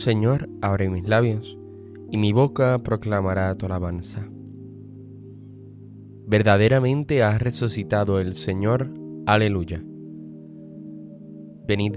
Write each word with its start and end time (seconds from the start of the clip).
Señor, 0.00 0.48
abre 0.62 0.88
mis 0.88 1.06
labios, 1.06 1.58
y 2.10 2.16
mi 2.16 2.32
boca 2.32 2.82
proclamará 2.82 3.54
tu 3.56 3.66
alabanza. 3.66 4.26
Verdaderamente 6.26 7.22
ha 7.22 7.36
resucitado 7.36 8.18
el 8.18 8.32
Señor, 8.32 8.94
aleluya. 9.26 9.84
Venid, 11.68 11.96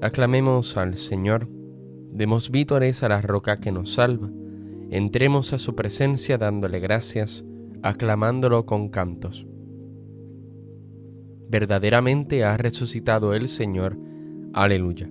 aclamemos 0.00 0.76
al 0.76 0.94
Señor, 0.94 1.48
demos 2.12 2.52
vítores 2.52 3.02
a 3.02 3.08
la 3.08 3.20
roca 3.20 3.56
que 3.56 3.72
nos 3.72 3.94
salva, 3.94 4.30
entremos 4.90 5.52
a 5.52 5.58
su 5.58 5.74
presencia 5.74 6.38
dándole 6.38 6.78
gracias, 6.78 7.44
aclamándolo 7.82 8.64
con 8.64 8.90
cantos. 8.90 9.44
Verdaderamente 11.48 12.44
ha 12.44 12.56
resucitado 12.56 13.34
el 13.34 13.48
Señor, 13.48 13.98
aleluya 14.52 15.10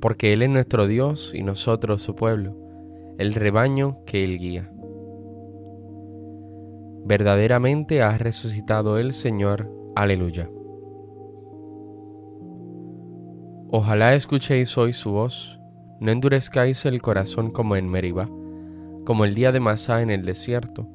porque 0.00 0.32
Él 0.32 0.42
es 0.42 0.50
nuestro 0.50 0.86
Dios 0.86 1.32
y 1.34 1.42
nosotros 1.42 2.02
su 2.02 2.14
pueblo, 2.14 2.56
el 3.18 3.34
rebaño 3.34 4.04
que 4.06 4.24
Él 4.24 4.38
guía. 4.38 4.70
Verdaderamente 7.04 8.02
ha 8.02 8.16
resucitado 8.18 8.98
el 8.98 9.12
Señor, 9.12 9.70
aleluya. 9.94 10.50
Ojalá 13.70 14.14
escuchéis 14.14 14.76
hoy 14.78 14.92
su 14.92 15.10
voz, 15.12 15.60
no 16.00 16.10
endurezcáis 16.10 16.86
el 16.86 17.02
corazón 17.02 17.50
como 17.50 17.76
en 17.76 17.88
Meribá, 17.88 18.28
como 19.04 19.24
el 19.24 19.34
día 19.34 19.52
de 19.52 19.60
Masá 19.60 20.02
en 20.02 20.10
el 20.10 20.24
desierto, 20.24 20.88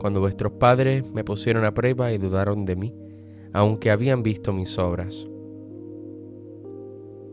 cuando 0.00 0.20
vuestros 0.20 0.52
padres 0.52 1.10
me 1.12 1.24
pusieron 1.24 1.64
a 1.64 1.74
prueba 1.74 2.12
y 2.12 2.18
dudaron 2.18 2.64
de 2.64 2.76
mí, 2.76 2.94
aunque 3.52 3.90
habían 3.90 4.22
visto 4.22 4.52
mis 4.52 4.78
obras 4.78 5.26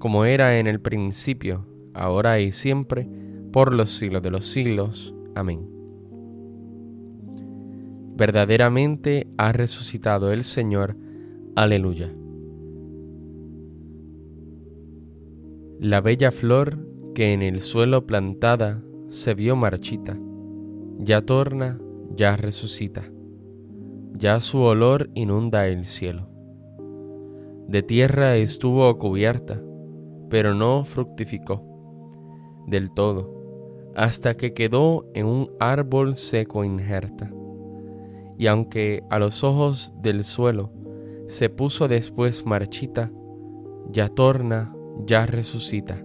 como 0.00 0.24
era 0.24 0.58
en 0.58 0.66
el 0.66 0.80
principio, 0.80 1.66
ahora 1.92 2.40
y 2.40 2.50
siempre, 2.50 3.06
por 3.52 3.74
los 3.74 3.90
siglos 3.90 4.22
de 4.22 4.30
los 4.30 4.46
siglos. 4.46 5.14
Amén. 5.34 5.68
Verdaderamente 8.16 9.28
ha 9.36 9.52
resucitado 9.52 10.32
el 10.32 10.42
Señor. 10.44 10.96
Aleluya. 11.54 12.10
La 15.78 16.00
bella 16.00 16.32
flor 16.32 16.78
que 17.14 17.34
en 17.34 17.42
el 17.42 17.60
suelo 17.60 18.06
plantada 18.06 18.82
se 19.10 19.34
vio 19.34 19.54
marchita, 19.54 20.18
ya 20.98 21.20
torna, 21.20 21.78
ya 22.16 22.36
resucita, 22.36 23.02
ya 24.14 24.40
su 24.40 24.60
olor 24.60 25.10
inunda 25.14 25.66
el 25.66 25.84
cielo. 25.84 26.30
De 27.68 27.82
tierra 27.82 28.36
estuvo 28.36 28.98
cubierta, 28.98 29.62
pero 30.30 30.54
no 30.54 30.84
fructificó 30.84 31.62
del 32.66 32.90
todo, 32.92 33.92
hasta 33.94 34.36
que 34.36 34.54
quedó 34.54 35.04
en 35.12 35.26
un 35.26 35.50
árbol 35.58 36.14
seco 36.14 36.64
injerta. 36.64 37.30
Y 38.38 38.46
aunque 38.46 39.02
a 39.10 39.18
los 39.18 39.44
ojos 39.44 39.92
del 40.00 40.24
suelo 40.24 40.72
se 41.26 41.50
puso 41.50 41.88
después 41.88 42.46
marchita, 42.46 43.12
ya 43.90 44.08
torna, 44.08 44.74
ya 45.04 45.26
resucita, 45.26 46.02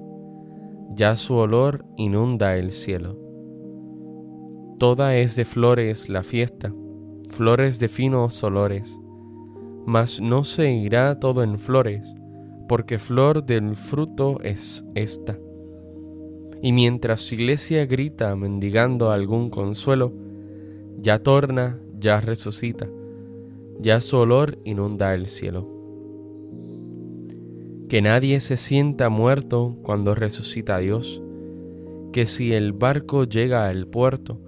ya 0.94 1.16
su 1.16 1.36
olor 1.36 1.86
inunda 1.96 2.58
el 2.58 2.72
cielo. 2.72 3.18
Toda 4.80 5.16
es 5.16 5.36
de 5.36 5.46
flores 5.46 6.10
la 6.10 6.24
fiesta, 6.24 6.74
flores 7.30 7.80
de 7.80 7.88
finos 7.88 8.44
olores, 8.44 9.00
mas 9.86 10.20
no 10.20 10.44
se 10.44 10.72
irá 10.72 11.20
todo 11.20 11.44
en 11.44 11.60
flores, 11.60 12.14
porque 12.68 13.00
flor 13.00 13.46
del 13.46 13.76
fruto 13.76 14.40
es 14.42 14.86
esta. 14.96 15.38
Y 16.62 16.72
mientras 16.72 17.22
su 17.22 17.36
iglesia 17.36 17.86
grita 17.86 18.36
mendigando 18.36 19.12
algún 19.12 19.50
consuelo, 19.50 20.14
ya 21.00 21.20
torna, 21.20 21.80
ya 22.00 22.22
resucita, 22.22 22.90
ya 23.80 24.02
su 24.02 24.18
olor 24.18 24.58
inunda 24.64 25.14
el 25.14 25.28
cielo. 25.28 25.70
Que 27.90 28.02
nadie 28.02 28.40
se 28.40 28.58
sienta 28.58 29.10
muerto 29.10 29.76
cuando 29.84 30.16
resucita 30.16 30.80
Dios, 30.80 31.22
que 32.12 32.26
si 32.26 32.54
el 32.54 32.74
barco 32.74 33.26
llega 33.26 33.68
al 33.68 33.88
puerto, 33.88 34.40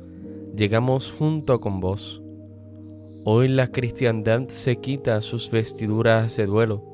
llegamos 0.55 1.11
junto 1.11 1.59
con 1.59 1.79
vos. 1.79 2.23
Hoy 3.25 3.49
la 3.49 3.71
cristiandad 3.71 4.47
se 4.47 4.77
quita 4.77 5.21
sus 5.21 5.51
vestiduras 5.51 6.37
de 6.37 6.45
duelo, 6.45 6.86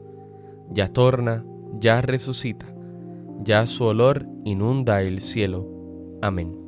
ya 0.72 0.88
torna, 0.88 1.46
ya 1.79 2.01
resucita, 2.01 2.66
ya 3.44 3.66
su 3.66 3.84
olor 3.84 4.28
inunda 4.44 5.01
el 5.01 5.19
cielo. 5.19 5.68
Amén. 6.22 6.63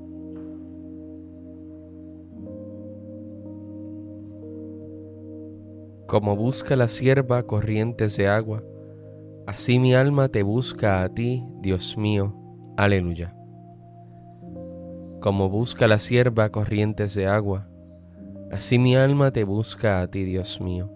Como 6.07 6.35
busca 6.35 6.75
la 6.75 6.87
sierva 6.87 7.43
corrientes 7.43 8.15
de 8.15 8.27
agua, 8.27 8.63
así 9.47 9.79
mi 9.79 9.95
alma 9.95 10.29
te 10.29 10.43
busca 10.43 11.01
a 11.01 11.09
ti, 11.09 11.43
Dios 11.61 11.97
mío. 11.97 12.35
Aleluya. 12.77 13.35
Como 15.19 15.49
busca 15.49 15.87
la 15.87 15.97
sierva 15.97 16.49
corrientes 16.49 17.15
de 17.15 17.25
agua, 17.25 17.67
así 18.51 18.77
mi 18.77 18.95
alma 18.95 19.31
te 19.31 19.43
busca 19.43 20.01
a 20.01 20.07
ti, 20.07 20.23
Dios 20.23 20.61
mío. 20.61 20.91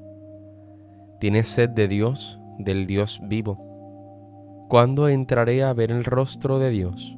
¿Tienes 1.20 1.48
sed 1.48 1.70
de 1.72 1.88
Dios? 1.88 2.40
Del 2.60 2.86
Dios 2.86 3.20
vivo. 3.24 3.58
¿Cuándo 4.70 5.08
entraré 5.08 5.64
a 5.64 5.74
ver 5.74 5.90
el 5.90 6.04
rostro 6.04 6.60
de 6.60 6.70
Dios? 6.70 7.18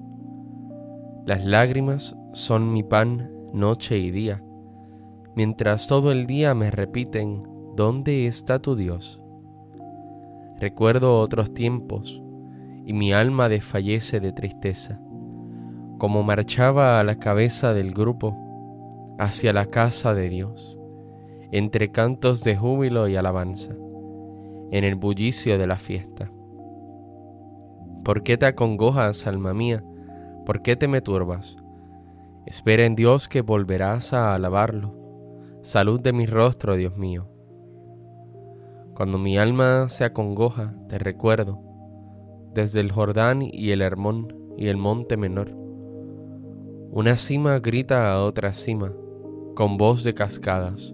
Las 1.25 1.43
lágrimas 1.43 2.15
son 2.31 2.71
mi 2.71 2.83
pan 2.83 3.29
noche 3.51 3.99
y 3.99 4.11
día, 4.11 4.41
mientras 5.35 5.87
todo 5.87 6.13
el 6.13 6.27
día 6.27 6.53
me 6.53 6.71
repiten, 6.71 7.43
¿dónde 7.75 8.27
está 8.27 8.59
tu 8.59 8.75
Dios? 8.75 9.19
Recuerdo 10.57 11.19
otros 11.19 11.53
tiempos 11.53 12.21
y 12.85 12.93
mi 12.93 13.11
alma 13.11 13.49
desfallece 13.49 14.19
de 14.19 14.31
tristeza, 14.31 15.01
como 15.97 16.23
marchaba 16.23 16.99
a 16.99 17.03
la 17.03 17.15
cabeza 17.15 17.73
del 17.73 17.93
grupo 17.93 18.37
hacia 19.19 19.51
la 19.51 19.65
casa 19.65 20.13
de 20.13 20.29
Dios, 20.29 20.77
entre 21.51 21.91
cantos 21.91 22.43
de 22.43 22.55
júbilo 22.55 23.07
y 23.07 23.15
alabanza 23.17 23.75
en 24.71 24.85
el 24.85 24.95
bullicio 24.95 25.57
de 25.57 25.67
la 25.67 25.77
fiesta. 25.77 26.31
¿Por 28.03 28.23
qué 28.23 28.37
te 28.37 28.45
acongojas, 28.45 29.27
alma 29.27 29.53
mía? 29.53 29.83
¿Por 30.45 30.61
qué 30.63 30.75
te 30.75 30.87
me 30.87 31.01
turbas? 31.01 31.57
Espera 32.45 32.85
en 32.85 32.95
Dios 32.95 33.27
que 33.27 33.41
volverás 33.41 34.13
a 34.13 34.33
alabarlo. 34.33 34.95
Salud 35.61 35.99
de 35.99 36.13
mi 36.13 36.25
rostro, 36.25 36.75
Dios 36.75 36.97
mío. 36.97 37.27
Cuando 38.95 39.17
mi 39.17 39.37
alma 39.37 39.89
se 39.89 40.05
acongoja, 40.05 40.73
te 40.87 40.97
recuerdo, 40.97 41.61
desde 42.53 42.79
el 42.79 42.91
Jordán 42.91 43.41
y 43.43 43.71
el 43.71 43.81
Hermón 43.81 44.35
y 44.57 44.67
el 44.67 44.77
monte 44.77 45.17
menor. 45.17 45.51
Una 46.91 47.17
cima 47.17 47.59
grita 47.59 48.11
a 48.11 48.23
otra 48.23 48.53
cima, 48.53 48.93
con 49.53 49.77
voz 49.77 50.03
de 50.03 50.13
cascadas 50.13 50.93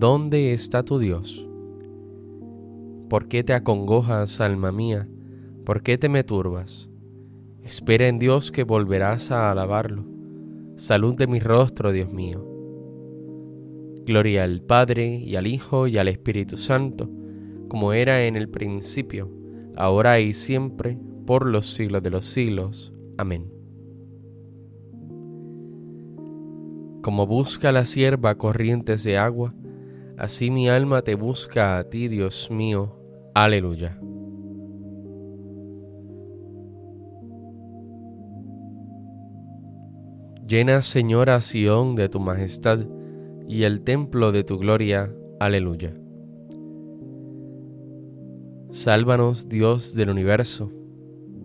¿dónde 0.00 0.54
está 0.54 0.82
tu 0.82 0.98
Dios? 0.98 1.46
¿Por 3.10 3.28
qué 3.28 3.44
te 3.44 3.52
acongojas, 3.52 4.40
alma 4.40 4.72
mía? 4.72 5.06
¿Por 5.66 5.82
qué 5.82 5.98
te 5.98 6.08
me 6.08 6.24
turbas? 6.24 6.88
Espera 7.62 8.08
en 8.08 8.18
Dios 8.18 8.50
que 8.50 8.62
volverás 8.62 9.30
a 9.30 9.50
alabarlo. 9.50 10.06
Salud 10.76 11.14
de 11.16 11.26
mi 11.26 11.38
rostro, 11.38 11.92
Dios 11.92 12.10
mío. 12.10 12.42
Gloria 14.06 14.44
al 14.44 14.62
Padre 14.62 15.16
y 15.16 15.36
al 15.36 15.46
Hijo 15.46 15.86
y 15.86 15.98
al 15.98 16.08
Espíritu 16.08 16.56
Santo, 16.56 17.10
como 17.68 17.92
era 17.92 18.24
en 18.24 18.36
el 18.36 18.48
principio, 18.48 19.30
ahora 19.76 20.18
y 20.18 20.32
siempre, 20.32 20.98
por 21.26 21.44
los 21.44 21.66
siglos 21.66 22.02
de 22.02 22.10
los 22.10 22.24
siglos. 22.24 22.94
Amén. 23.18 23.52
Como 27.02 27.26
busca 27.26 27.70
la 27.70 27.84
sierva 27.84 28.36
corrientes 28.36 29.04
de 29.04 29.18
agua, 29.18 29.54
así 30.20 30.50
mi 30.50 30.68
alma 30.68 31.02
te 31.02 31.14
busca 31.14 31.78
a 31.78 31.84
ti, 31.84 32.08
Dios 32.08 32.50
mío. 32.50 32.96
Aleluya. 33.34 33.98
Llena, 40.46 40.82
Señora, 40.82 41.40
Sión 41.40 41.94
de 41.94 42.08
tu 42.08 42.18
majestad 42.18 42.80
y 43.48 43.62
el 43.62 43.82
templo 43.82 44.32
de 44.32 44.42
tu 44.42 44.58
gloria. 44.58 45.14
Aleluya. 45.38 45.94
Sálvanos, 48.70 49.48
Dios 49.48 49.94
del 49.94 50.10
universo. 50.10 50.72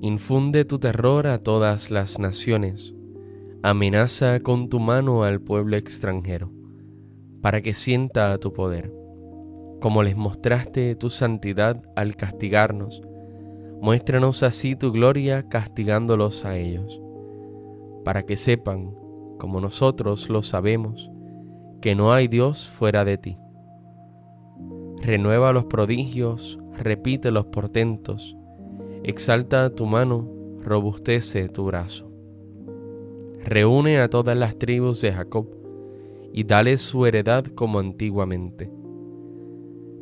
Infunde 0.02 0.66
tu 0.66 0.80
terror 0.80 1.28
a 1.28 1.40
todas 1.40 1.90
las 1.90 2.20
naciones. 2.20 2.94
Amenaza 3.64 4.40
con 4.42 4.70
tu 4.70 4.80
mano 4.80 5.24
al 5.24 5.42
pueblo 5.42 5.76
extranjero, 5.76 6.52
para 7.46 7.62
que 7.62 7.76
sienta 7.76 8.36
tu 8.40 8.54
poder. 8.54 8.92
Como 9.80 10.02
les 10.02 10.18
mostraste 10.18 10.96
tu 10.96 11.12
santidad 11.12 11.80
al 11.96 12.16
castigarnos, 12.16 13.04
muéstranos 13.80 14.42
así 14.42 14.76
tu 14.76 14.92
gloria 14.92 15.48
castigándolos 15.48 16.44
a 16.44 16.58
ellos 16.58 17.00
para 18.04 18.24
que 18.24 18.36
sepan, 18.36 18.96
como 19.38 19.62
nosotros 19.62 20.28
lo 20.28 20.42
sabemos, 20.42 21.12
que 21.82 21.94
no 21.94 22.14
hay 22.14 22.28
Dios 22.28 22.68
fuera 22.68 23.06
de 23.06 23.20
ti. 23.20 23.38
Renueva 25.04 25.54
los 25.54 25.66
prodigios, 25.66 26.58
repite 26.74 27.30
los 27.30 27.46
portentos, 27.46 28.36
exalta 29.04 29.70
tu 29.70 29.86
mano, 29.86 30.28
robustece 30.64 31.48
tu 31.48 31.66
brazo. 31.66 32.10
Reúne 33.44 34.00
a 34.00 34.10
todas 34.10 34.36
las 34.36 34.58
tribus 34.58 35.00
de 35.02 35.12
Jacob 35.12 35.65
y 36.36 36.44
dale 36.44 36.78
su 36.78 37.06
heredad 37.06 37.46
como 37.46 37.80
antiguamente. 37.80 38.70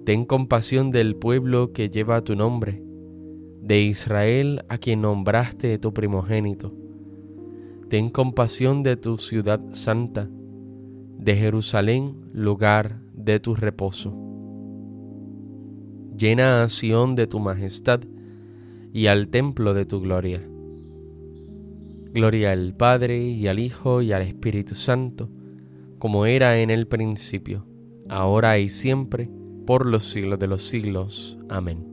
Ten 0.04 0.26
compasión 0.26 0.90
del 0.90 1.16
pueblo 1.16 1.72
que 1.74 1.90
lleva 1.90 2.24
tu 2.24 2.36
nombre, 2.36 2.84
de 3.62 3.82
Israel 3.82 4.66
a 4.68 4.80
quien 4.80 5.02
nombraste 5.02 5.78
tu 5.78 5.94
primogénito 5.94 6.74
Ten 7.94 8.10
compasión 8.10 8.82
de 8.82 8.98
tu 8.98 9.20
ciudad 9.20 9.62
santa, 9.74 10.28
de 11.20 11.36
Jerusalén, 11.36 12.16
lugar 12.34 13.00
de 13.14 13.40
tu 13.40 13.54
reposo. 13.54 14.18
Llena 16.18 16.64
a 16.64 16.70
Sión 16.70 17.14
de 17.14 17.28
tu 17.28 17.40
majestad 17.40 18.00
y 18.92 19.06
al 19.06 19.28
templo 19.28 19.76
de 19.76 19.86
tu 19.86 20.02
gloria. 20.02 20.42
Gloria 22.16 22.54
al 22.54 22.76
Padre 22.76 23.24
y 23.24 23.48
al 23.48 23.60
Hijo 23.60 24.02
y 24.02 24.12
al 24.12 24.24
Espíritu 24.24 24.74
Santo, 24.74 25.30
como 26.04 26.26
era 26.26 26.60
en 26.60 26.70
el 26.70 26.86
principio, 26.86 27.66
ahora 28.10 28.60
y 28.60 28.68
siempre, 28.68 29.30
por 29.66 29.86
los 29.86 30.04
siglos 30.04 30.38
de 30.38 30.48
los 30.48 30.64
siglos. 30.64 31.40
Amén. 31.48 31.88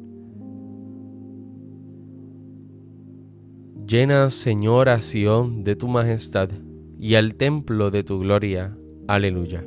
Llena, 3.87 4.31
Señor, 4.31 4.89
a 4.89 5.01
Sión 5.01 5.63
de 5.63 5.77
tu 5.77 5.87
majestad 5.87 6.49
y 6.99 7.15
al 7.15 7.37
templo 7.37 7.93
de 7.93 8.03
tu 8.03 8.19
gloria. 8.19 8.77
Aleluya. 9.07 9.65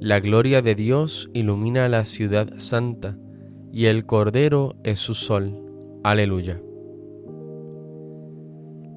La 0.00 0.20
gloria 0.20 0.60
de 0.60 0.74
Dios 0.74 1.30
ilumina 1.32 1.88
la 1.88 2.04
ciudad 2.04 2.58
santa, 2.58 3.18
y 3.72 3.86
el 3.86 4.04
Cordero 4.04 4.76
es 4.84 4.98
su 4.98 5.14
sol. 5.14 5.64
Aleluya. 6.04 6.60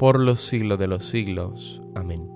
por 0.00 0.18
los 0.18 0.40
siglos 0.40 0.78
de 0.78 0.86
los 0.86 1.04
siglos. 1.04 1.82
Amén. 1.94 2.26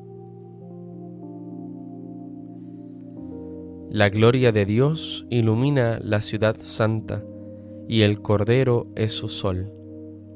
La 3.88 4.10
gloria 4.10 4.52
de 4.52 4.66
Dios 4.66 5.26
ilumina 5.30 5.98
la 5.98 6.20
ciudad 6.20 6.56
santa 6.60 7.24
y 7.88 8.02
el 8.02 8.20
Cordero 8.20 8.88
es 8.96 9.12
su 9.12 9.28
sol. 9.28 9.72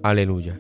Aleluya. 0.02 0.58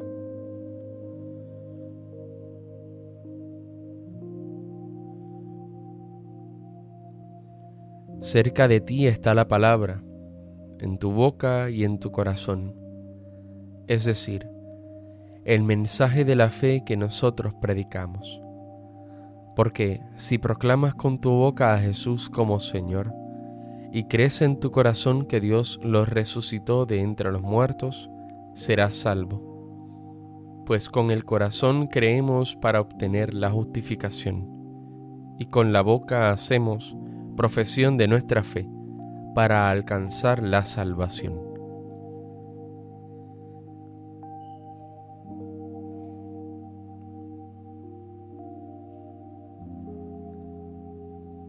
Cerca 8.20 8.68
de 8.68 8.82
ti 8.82 9.06
está 9.06 9.32
la 9.32 9.48
palabra, 9.48 10.04
en 10.80 10.98
tu 10.98 11.12
boca 11.12 11.70
y 11.70 11.84
en 11.84 11.98
tu 11.98 12.12
corazón, 12.12 12.74
es 13.86 14.04
decir, 14.04 14.57
el 15.44 15.62
mensaje 15.62 16.24
de 16.24 16.36
la 16.36 16.50
fe 16.50 16.82
que 16.84 16.96
nosotros 16.96 17.54
predicamos. 17.54 18.40
Porque 19.56 20.02
si 20.16 20.38
proclamas 20.38 20.94
con 20.94 21.20
tu 21.20 21.30
boca 21.30 21.74
a 21.74 21.78
Jesús 21.78 22.30
como 22.30 22.60
Señor, 22.60 23.12
y 23.92 24.04
crees 24.04 24.42
en 24.42 24.60
tu 24.60 24.70
corazón 24.70 25.24
que 25.24 25.40
Dios 25.40 25.80
lo 25.82 26.04
resucitó 26.04 26.84
de 26.84 27.00
entre 27.00 27.32
los 27.32 27.42
muertos, 27.42 28.10
serás 28.54 28.94
salvo. 28.94 30.62
Pues 30.66 30.90
con 30.90 31.10
el 31.10 31.24
corazón 31.24 31.86
creemos 31.86 32.54
para 32.54 32.80
obtener 32.80 33.32
la 33.32 33.50
justificación, 33.50 34.46
y 35.38 35.46
con 35.46 35.72
la 35.72 35.80
boca 35.80 36.30
hacemos 36.30 36.96
profesión 37.36 37.96
de 37.96 38.08
nuestra 38.08 38.42
fe 38.42 38.68
para 39.34 39.70
alcanzar 39.70 40.42
la 40.42 40.64
salvación. 40.64 41.47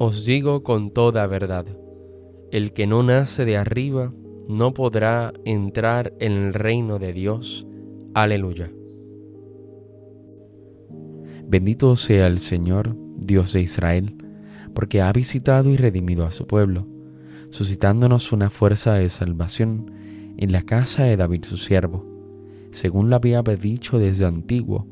Os 0.00 0.24
digo 0.24 0.62
con 0.62 0.92
toda 0.92 1.26
verdad, 1.26 1.66
el 2.52 2.72
que 2.72 2.86
no 2.86 3.02
nace 3.02 3.44
de 3.44 3.56
arriba 3.56 4.12
no 4.48 4.72
podrá 4.72 5.32
entrar 5.44 6.12
en 6.20 6.30
el 6.30 6.54
reino 6.54 7.00
de 7.00 7.12
Dios. 7.12 7.66
Aleluya. 8.14 8.70
Bendito 11.48 11.96
sea 11.96 12.28
el 12.28 12.38
Señor, 12.38 12.96
Dios 13.16 13.52
de 13.52 13.62
Israel, 13.62 14.14
porque 14.72 15.02
ha 15.02 15.12
visitado 15.12 15.68
y 15.68 15.76
redimido 15.76 16.26
a 16.26 16.30
su 16.30 16.46
pueblo, 16.46 16.86
suscitándonos 17.50 18.30
una 18.30 18.50
fuerza 18.50 18.94
de 18.94 19.08
salvación 19.08 19.90
en 20.36 20.52
la 20.52 20.62
casa 20.62 21.02
de 21.02 21.16
David 21.16 21.44
su 21.44 21.56
siervo, 21.56 22.06
según 22.70 23.10
lo 23.10 23.16
había 23.16 23.42
dicho 23.42 23.98
desde 23.98 24.26
antiguo, 24.26 24.86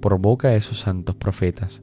por 0.00 0.18
boca 0.18 0.48
de 0.48 0.60
sus 0.60 0.80
santos 0.80 1.14
profetas 1.14 1.82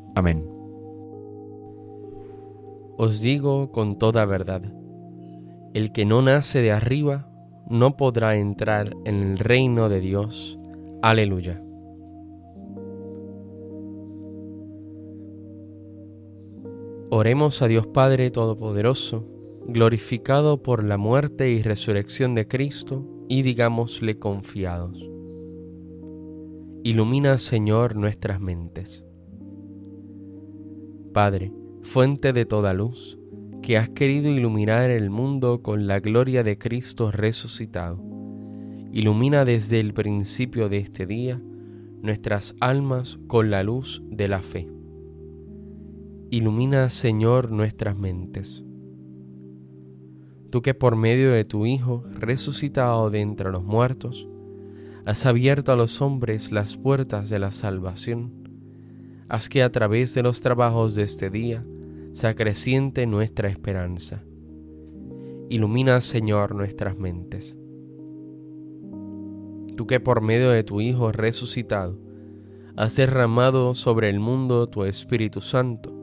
Amén. 0.15 0.45
Os 2.97 3.21
digo 3.21 3.71
con 3.71 3.97
toda 3.97 4.25
verdad, 4.25 4.61
el 5.73 5.91
que 5.91 6.05
no 6.05 6.21
nace 6.21 6.61
de 6.61 6.71
arriba 6.71 7.29
no 7.69 7.95
podrá 7.95 8.35
entrar 8.35 8.95
en 9.05 9.15
el 9.15 9.37
reino 9.37 9.87
de 9.87 10.01
Dios. 10.01 10.59
Aleluya. 11.01 11.63
Oremos 17.09 17.61
a 17.61 17.67
Dios 17.67 17.87
Padre 17.87 18.31
Todopoderoso, 18.31 19.25
glorificado 19.65 20.61
por 20.61 20.83
la 20.83 20.97
muerte 20.97 21.49
y 21.49 21.61
resurrección 21.61 22.35
de 22.35 22.47
Cristo, 22.47 23.05
y 23.27 23.43
digámosle 23.43 24.19
confiados. 24.19 25.09
Ilumina, 26.83 27.37
Señor, 27.37 27.95
nuestras 27.95 28.41
mentes 28.41 29.05
Padre, 31.11 31.51
fuente 31.81 32.31
de 32.33 32.45
toda 32.45 32.73
luz, 32.73 33.19
que 33.61 33.77
has 33.77 33.89
querido 33.89 34.29
iluminar 34.29 34.89
el 34.89 35.09
mundo 35.09 35.61
con 35.61 35.87
la 35.87 35.99
gloria 35.99 36.43
de 36.43 36.57
Cristo 36.57 37.11
resucitado. 37.11 38.01
Ilumina 38.91 39.45
desde 39.45 39.79
el 39.79 39.93
principio 39.93 40.69
de 40.69 40.77
este 40.77 41.05
día 41.05 41.41
nuestras 42.01 42.55
almas 42.59 43.19
con 43.27 43.51
la 43.51 43.63
luz 43.63 44.01
de 44.09 44.27
la 44.27 44.41
fe. 44.41 44.67
Ilumina, 46.29 46.89
Señor, 46.89 47.51
nuestras 47.51 47.97
mentes. 47.97 48.63
Tú 50.49 50.61
que 50.61 50.73
por 50.73 50.95
medio 50.95 51.31
de 51.31 51.45
tu 51.45 51.65
Hijo, 51.65 52.03
resucitado 52.13 53.09
de 53.09 53.21
entre 53.21 53.51
los 53.51 53.63
muertos, 53.63 54.27
has 55.05 55.25
abierto 55.25 55.71
a 55.71 55.75
los 55.75 56.01
hombres 56.01 56.51
las 56.51 56.77
puertas 56.77 57.29
de 57.29 57.39
la 57.39 57.51
salvación 57.51 58.40
haz 59.31 59.47
que 59.47 59.63
a 59.63 59.71
través 59.71 60.13
de 60.13 60.23
los 60.23 60.41
trabajos 60.41 60.93
de 60.93 61.03
este 61.03 61.29
día 61.29 61.65
se 62.11 62.27
acreciente 62.27 63.07
nuestra 63.07 63.47
esperanza. 63.47 64.25
Ilumina, 65.47 66.01
Señor, 66.01 66.53
nuestras 66.53 66.99
mentes. 66.99 67.55
Tú 69.77 69.87
que 69.87 70.01
por 70.01 70.19
medio 70.19 70.49
de 70.49 70.65
tu 70.65 70.81
Hijo 70.81 71.13
resucitado 71.13 71.97
has 72.75 72.97
derramado 72.97 73.73
sobre 73.73 74.09
el 74.09 74.19
mundo 74.19 74.67
tu 74.67 74.83
Espíritu 74.83 75.39
Santo, 75.39 75.95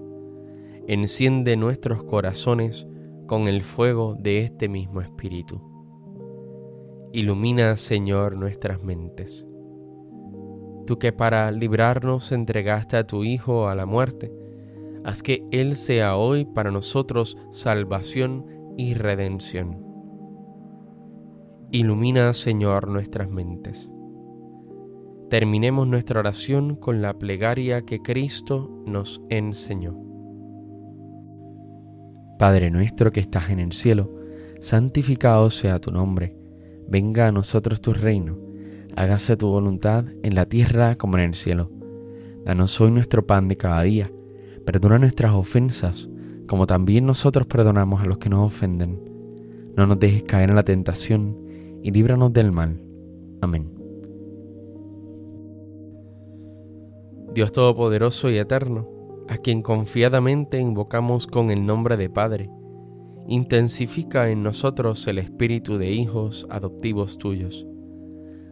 enciende 0.87 1.59
nuestros 1.59 2.05
corazones 2.05 2.87
con 3.27 3.47
el 3.47 3.61
fuego 3.61 4.17
de 4.19 4.39
este 4.39 4.71
mismo 4.71 5.03
Espíritu. 5.03 5.61
Ilumina, 7.13 7.77
Señor, 7.77 8.37
nuestras 8.37 8.83
mentes 8.83 9.45
tú 10.89 10.99
que 10.99 11.13
para 11.13 11.51
librarnos 11.53 12.33
entregaste 12.33 12.97
a 12.97 13.07
tu 13.07 13.23
Hijo 13.23 13.69
a 13.69 13.75
la 13.75 13.85
muerte, 13.85 14.33
haz 15.05 15.23
que 15.23 15.45
Él 15.51 15.77
sea 15.77 16.17
hoy 16.17 16.47
para 16.47 16.71
nosotros 16.71 17.37
salvación 17.53 18.47
y 18.79 18.95
redención. 18.95 19.85
Ilumina, 21.71 22.33
Señor, 22.33 22.89
nuestras 22.89 23.31
mentes. 23.31 23.91
Terminemos 25.29 25.87
nuestra 25.87 26.21
oración 26.21 26.75
con 26.75 27.03
la 27.03 27.13
plegaria 27.19 27.83
que 27.83 28.01
Cristo 28.01 28.83
nos 28.87 29.21
enseñó. 29.29 29.95
Padre 32.39 32.71
nuestro 32.71 33.13
que 33.13 33.21
estás 33.21 33.51
en 33.51 33.61
el 33.61 33.75
cielo, 33.75 34.11
santificado 34.63 35.51
sea 35.51 35.81
tu 35.81 35.91
nombre, 35.91 36.35
venga 36.89 37.27
a 37.27 37.33
nosotros 37.33 37.83
tu 37.83 37.93
reino 37.93 38.48
hágase 38.99 39.37
tu 39.37 39.47
voluntad 39.47 40.07
en 40.25 40.35
la 40.35 40.47
tierra 40.47 40.97
como 40.97 41.19
en 41.19 41.23
el 41.23 41.35
cielo. 41.37 41.71
Danos 42.45 42.81
hoy 42.81 42.91
nuestro 42.91 43.25
pan 43.25 43.47
de 43.47 43.57
cada 43.57 43.83
día. 43.83 44.11
Perdona 44.67 44.99
nuestras 44.99 45.33
ofensas, 45.35 46.09
como 46.49 46.67
también 46.67 47.07
nosotros 47.07 47.47
perdonamos 47.47 48.03
a 48.03 48.07
los 48.07 48.19
que 48.19 48.29
nos 48.29 48.45
ofenden. 48.45 48.99
No 49.77 49.87
nos 49.87 50.01
dejes 50.01 50.25
caer 50.25 50.51
en 50.51 50.57
la 50.57 50.65
tentación 50.65 51.39
y 51.81 51.93
líbranos 51.93 52.33
del 52.33 52.51
mal. 52.51 52.83
Amén. 53.41 53.71
Dios 57.35 57.53
Todopoderoso 57.53 58.31
y 58.31 58.39
Eterno, 58.39 58.89
a 59.29 59.37
quien 59.37 59.63
confiadamente 59.63 60.59
invocamos 60.59 61.29
con 61.29 61.53
el 61.53 61.65
nombre 61.65 61.97
de 61.97 62.11
Padre, 62.11 62.51
intensifica 63.29 64.29
en 64.29 64.43
nosotros 64.43 65.07
el 65.07 65.19
espíritu 65.19 65.79
de 65.79 65.93
hijos 65.93 66.49
adoptivos 66.51 67.17
tuyos 67.17 67.65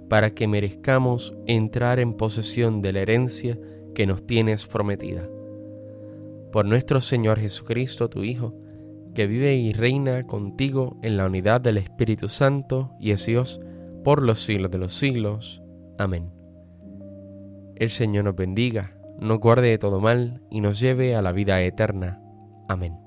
para 0.08 0.30
que 0.30 0.46
merezcamos 0.48 1.34
entrar 1.46 1.98
en 1.98 2.14
posesión 2.14 2.82
de 2.82 2.92
la 2.92 3.00
herencia 3.00 3.58
que 3.94 4.06
nos 4.06 4.26
tienes 4.26 4.66
prometida. 4.66 5.28
Por 6.52 6.64
nuestro 6.64 7.00
Señor 7.00 7.38
Jesucristo, 7.38 8.08
tu 8.08 8.22
Hijo, 8.22 8.54
que 9.14 9.26
vive 9.26 9.56
y 9.56 9.72
reina 9.72 10.26
contigo 10.26 10.98
en 11.02 11.16
la 11.16 11.26
unidad 11.26 11.60
del 11.60 11.78
Espíritu 11.78 12.28
Santo 12.28 12.92
y 13.00 13.12
es 13.12 13.24
Dios 13.26 13.60
por 14.04 14.22
los 14.22 14.40
siglos 14.40 14.70
de 14.70 14.78
los 14.78 14.92
siglos. 14.92 15.62
Amén. 15.98 16.30
El 17.76 17.90
Señor 17.90 18.24
nos 18.24 18.36
bendiga, 18.36 18.96
nos 19.18 19.38
guarde 19.38 19.68
de 19.68 19.78
todo 19.78 20.00
mal 20.00 20.42
y 20.50 20.60
nos 20.60 20.78
lleve 20.78 21.14
a 21.14 21.22
la 21.22 21.32
vida 21.32 21.60
eterna. 21.62 22.20
Amén. 22.68 23.05